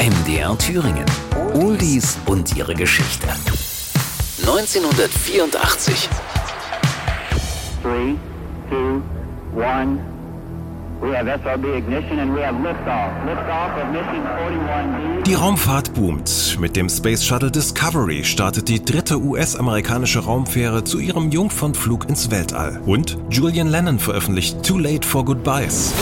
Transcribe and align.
MDR 0.00 0.56
Thüringen. 0.56 1.04
Oldies 1.52 2.16
und 2.24 2.56
ihre 2.56 2.72
Geschichte. 2.72 3.28
1984. 4.40 6.08
3, 7.82 8.16
2, 9.54 9.62
1. 9.62 10.00
We 11.02 11.14
have 11.14 11.28
SRB 11.28 11.76
ignition 11.76 12.18
and 12.18 12.34
we 12.34 12.42
have 12.42 12.56
liftoff. 12.62 13.12
Liftoff 13.26 13.76
of 13.76 13.90
mission 13.92 14.24
41B. 14.24 15.22
Die 15.24 15.34
Raumfahrt 15.34 15.92
boomt. 15.92 16.56
Mit 16.58 16.76
dem 16.76 16.88
Space 16.88 17.22
Shuttle 17.22 17.50
Discovery 17.50 18.24
startet 18.24 18.70
die 18.70 18.82
dritte 18.82 19.20
US-amerikanische 19.20 20.20
Raumfähre 20.20 20.82
zu 20.82 20.98
ihrem 20.98 21.30
Jungfernflug 21.30 22.08
ins 22.08 22.30
Weltall. 22.30 22.80
Und 22.86 23.18
Julian 23.28 23.68
Lennon 23.68 23.98
veröffentlicht 23.98 24.62
Too 24.62 24.78
Late 24.78 25.06
for 25.06 25.26
Goodbyes. 25.26 25.92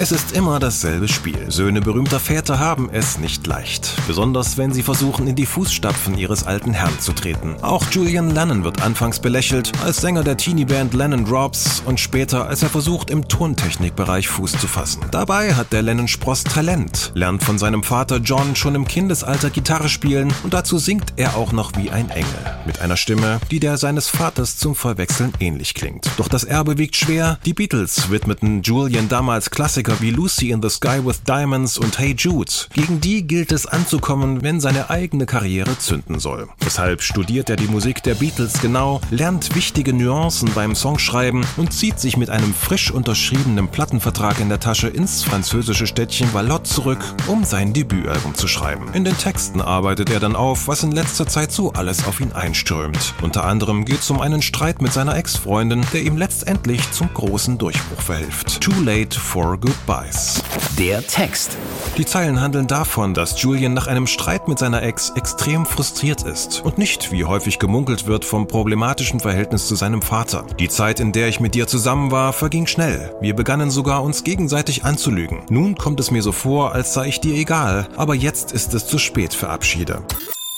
Es 0.00 0.12
ist 0.12 0.30
immer 0.30 0.60
dasselbe 0.60 1.08
Spiel. 1.08 1.50
Söhne 1.50 1.80
berühmter 1.80 2.20
Väter 2.20 2.60
haben 2.60 2.88
es 2.92 3.18
nicht 3.18 3.44
leicht. 3.48 3.94
Besonders 4.06 4.56
wenn 4.56 4.72
sie 4.72 4.84
versuchen, 4.84 5.26
in 5.26 5.34
die 5.34 5.44
Fußstapfen 5.44 6.16
ihres 6.16 6.46
alten 6.46 6.72
Herrn 6.72 7.00
zu 7.00 7.12
treten. 7.12 7.56
Auch 7.62 7.84
Julian 7.90 8.30
Lennon 8.30 8.62
wird 8.62 8.80
anfangs 8.80 9.18
belächelt, 9.18 9.72
als 9.84 9.96
Sänger 9.96 10.22
der 10.22 10.36
Teenie-Band 10.36 10.94
Lennon 10.94 11.24
Drops 11.24 11.82
und 11.84 11.98
später, 11.98 12.46
als 12.46 12.62
er 12.62 12.68
versucht, 12.68 13.10
im 13.10 13.26
Tontechnikbereich 13.26 14.28
Fuß 14.28 14.52
zu 14.52 14.68
fassen. 14.68 15.00
Dabei 15.10 15.54
hat 15.54 15.72
der 15.72 15.82
Lennon-Spross 15.82 16.44
Talent, 16.44 17.10
lernt 17.14 17.42
von 17.42 17.58
seinem 17.58 17.82
Vater 17.82 18.18
John 18.18 18.54
schon 18.54 18.76
im 18.76 18.86
Kindesalter 18.86 19.50
Gitarre 19.50 19.88
spielen 19.88 20.32
und 20.44 20.54
dazu 20.54 20.78
singt 20.78 21.14
er 21.16 21.34
auch 21.34 21.50
noch 21.50 21.72
wie 21.76 21.90
ein 21.90 22.08
Engel. 22.10 22.28
Mit 22.66 22.80
einer 22.80 22.96
Stimme, 22.96 23.40
die 23.50 23.58
der 23.58 23.76
seines 23.78 24.06
Vaters 24.06 24.58
zum 24.58 24.76
Verwechseln 24.76 25.32
ähnlich 25.40 25.74
klingt. 25.74 26.08
Doch 26.18 26.28
das 26.28 26.44
Erbe 26.44 26.78
wiegt 26.78 26.94
schwer. 26.94 27.40
Die 27.44 27.54
Beatles 27.54 28.10
widmeten 28.12 28.62
Julian 28.62 29.08
damals 29.08 29.50
Klassiker 29.88 30.02
wie 30.02 30.10
Lucy 30.10 30.50
in 30.50 30.62
the 30.62 30.68
Sky 30.68 31.04
with 31.04 31.22
Diamonds 31.22 31.78
und 31.78 31.98
Hey 31.98 32.14
Jude. 32.16 32.50
Gegen 32.72 33.00
die 33.00 33.26
gilt 33.26 33.52
es 33.52 33.66
anzukommen, 33.66 34.42
wenn 34.42 34.60
seine 34.60 34.90
eigene 34.90 35.26
Karriere 35.26 35.78
zünden 35.78 36.18
soll. 36.18 36.48
Deshalb 36.64 37.02
studiert 37.02 37.48
er 37.48 37.56
die 37.56 37.68
Musik 37.68 38.02
der 38.02 38.14
Beatles 38.14 38.60
genau, 38.60 39.00
lernt 39.10 39.54
wichtige 39.54 39.92
Nuancen 39.92 40.50
beim 40.54 40.74
Songschreiben 40.74 41.44
und 41.56 41.72
zieht 41.72 41.98
sich 42.00 42.16
mit 42.16 42.28
einem 42.30 42.54
frisch 42.54 42.90
unterschriebenen 42.90 43.68
Plattenvertrag 43.68 44.40
in 44.40 44.48
der 44.48 44.60
Tasche 44.60 44.88
ins 44.88 45.22
französische 45.22 45.86
Städtchen 45.86 46.32
Valot 46.34 46.66
zurück, 46.66 47.00
um 47.26 47.44
sein 47.44 47.72
Debütalbum 47.72 48.34
zu 48.34 48.48
schreiben. 48.48 48.92
In 48.92 49.04
den 49.04 49.16
Texten 49.16 49.60
arbeitet 49.60 50.10
er 50.10 50.20
dann 50.20 50.36
auf, 50.36 50.68
was 50.68 50.82
in 50.82 50.92
letzter 50.92 51.26
Zeit 51.26 51.52
so 51.52 51.72
alles 51.72 52.06
auf 52.06 52.20
ihn 52.20 52.32
einströmt. 52.32 53.14
Unter 53.22 53.44
anderem 53.44 53.84
geht 53.84 54.00
es 54.00 54.10
um 54.10 54.20
einen 54.20 54.42
Streit 54.42 54.82
mit 54.82 54.92
seiner 54.92 55.16
Ex-Freundin, 55.16 55.86
der 55.92 56.02
ihm 56.02 56.16
letztendlich 56.16 56.90
zum 56.90 57.12
großen 57.12 57.58
Durchbruch 57.58 58.02
verhilft. 58.02 58.60
Too 58.60 58.82
late 58.84 59.18
for 59.18 59.58
goodbyes. 59.86 60.42
Der 60.78 61.04
Text. 61.06 61.56
Die 61.96 62.06
Zeilen 62.06 62.40
handeln 62.40 62.66
davon, 62.66 63.14
dass 63.14 63.40
Julian 63.42 63.74
nach 63.74 63.86
einem 63.86 64.06
Streit 64.06 64.48
mit 64.48 64.58
seiner 64.58 64.82
Ex 64.82 65.10
extrem 65.16 65.66
frustriert 65.66 66.22
ist 66.22 66.64
und 66.64 66.78
nicht, 66.78 67.10
wie 67.10 67.24
häufig 67.24 67.58
gemunkelt 67.58 68.06
wird, 68.06 68.24
vom 68.24 68.46
problematischen 68.46 69.20
Verhältnis 69.20 69.66
zu 69.66 69.74
seinem 69.74 70.02
Vater. 70.02 70.46
Die 70.58 70.68
Zeit, 70.68 71.00
in 71.00 71.12
der 71.12 71.28
ich 71.28 71.40
mit 71.40 71.54
dir 71.54 71.66
zusammen 71.66 72.10
war, 72.10 72.32
verging 72.32 72.66
schnell. 72.66 73.14
Wir 73.20 73.34
begannen 73.34 73.70
sogar 73.70 74.02
uns 74.02 74.24
gegenseitig 74.24 74.84
anzulügen. 74.84 75.42
Nun 75.50 75.76
kommt 75.76 76.00
es 76.00 76.10
mir 76.10 76.22
so 76.22 76.32
vor, 76.32 76.72
als 76.72 76.94
sei 76.94 77.08
ich 77.08 77.20
dir 77.20 77.34
egal, 77.34 77.88
aber 77.96 78.14
jetzt 78.14 78.52
ist 78.52 78.74
es 78.74 78.86
zu 78.86 78.98
spät 78.98 79.34
für 79.34 79.48
Abschiede. 79.48 80.02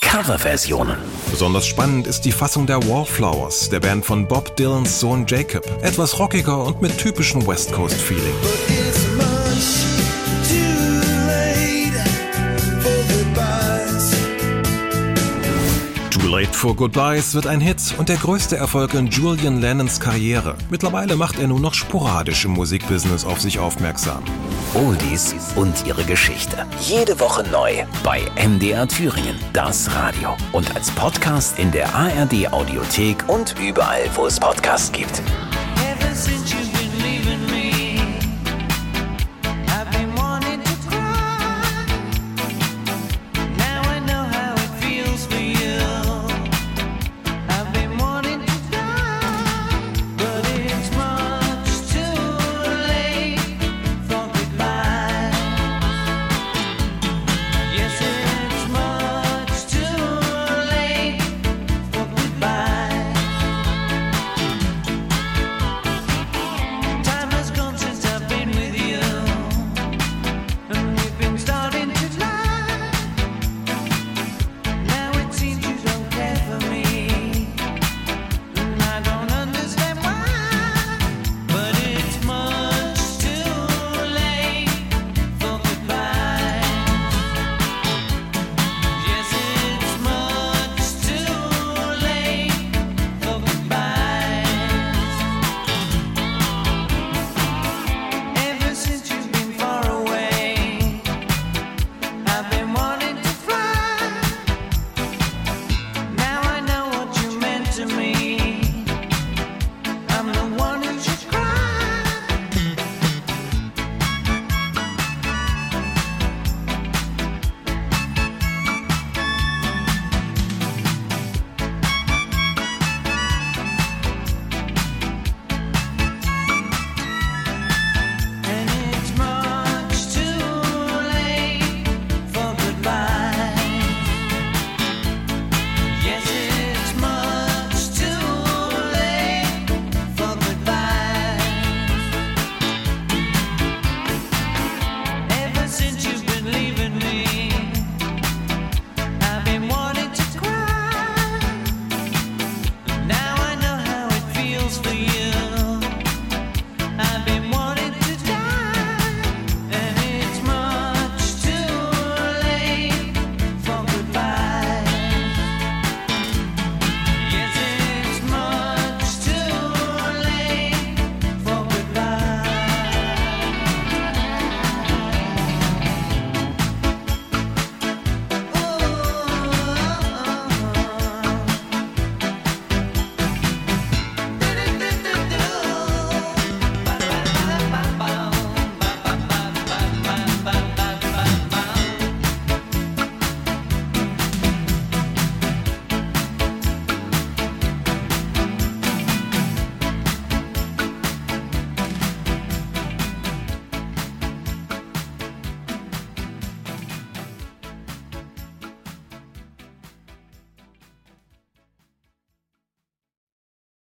Coverversionen. 0.01 0.97
Besonders 1.31 1.65
spannend 1.65 2.05
ist 2.05 2.25
die 2.25 2.33
Fassung 2.33 2.67
der 2.67 2.85
Wallflowers, 2.87 3.69
der 3.69 3.79
Band 3.79 4.05
von 4.05 4.27
Bob 4.27 4.55
Dylans 4.57 4.99
Sohn 4.99 5.25
Jacob. 5.25 5.65
Etwas 5.81 6.19
rockiger 6.19 6.63
und 6.63 6.81
mit 6.81 6.97
typischem 6.97 7.47
West 7.47 7.71
Coast 7.71 7.95
Feeling. 7.95 8.35
For 16.55 16.75
Goodbyes 16.75 17.33
wird 17.33 17.47
ein 17.47 17.59
Hit 17.59 17.95
und 17.97 18.09
der 18.09 18.17
größte 18.17 18.57
Erfolg 18.57 18.93
in 18.93 19.07
Julian 19.07 19.61
Lennons 19.61 19.99
Karriere. 19.99 20.55
Mittlerweile 20.69 21.15
macht 21.15 21.39
er 21.39 21.47
nur 21.47 21.59
noch 21.59 21.73
sporadisch 21.73 22.45
im 22.45 22.51
Musikbusiness 22.51 23.25
auf 23.25 23.41
sich 23.41 23.59
aufmerksam. 23.59 24.23
Oldies 24.73 25.35
und 25.55 25.85
ihre 25.85 26.03
Geschichte. 26.03 26.65
Jede 26.79 27.19
Woche 27.19 27.43
neu 27.51 27.83
bei 28.03 28.21
MDR 28.35 28.87
Thüringen, 28.87 29.35
das 29.53 29.93
Radio. 29.93 30.35
Und 30.51 30.75
als 30.75 30.91
Podcast 30.91 31.59
in 31.59 31.71
der 31.71 31.93
ARD 31.93 32.51
Audiothek 32.51 33.27
und 33.27 33.55
überall, 33.59 34.09
wo 34.15 34.25
es 34.25 34.39
Podcasts 34.39 34.91
gibt. 34.91 35.21
Ever 35.77 36.15
since 36.15 36.53
you 36.53 36.80